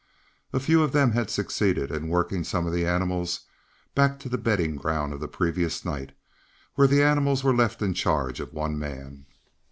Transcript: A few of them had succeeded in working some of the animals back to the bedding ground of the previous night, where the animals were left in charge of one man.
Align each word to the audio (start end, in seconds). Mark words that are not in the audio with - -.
A 0.51 0.59
few 0.59 0.81
of 0.81 0.93
them 0.93 1.11
had 1.11 1.29
succeeded 1.29 1.91
in 1.91 2.07
working 2.09 2.43
some 2.43 2.65
of 2.65 2.73
the 2.73 2.87
animals 2.87 3.41
back 3.93 4.17
to 4.21 4.29
the 4.29 4.39
bedding 4.39 4.75
ground 4.75 5.13
of 5.13 5.19
the 5.19 5.27
previous 5.27 5.85
night, 5.85 6.13
where 6.73 6.87
the 6.87 7.03
animals 7.03 7.43
were 7.43 7.53
left 7.55 7.83
in 7.83 7.93
charge 7.93 8.39
of 8.39 8.51
one 8.51 8.79
man. 8.79 9.27